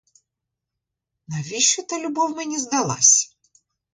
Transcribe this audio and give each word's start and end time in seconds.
Навіщо 1.27 1.83
та 1.83 1.99
любов 1.99 2.31
мені 2.35 2.59
здалась? 2.59 3.37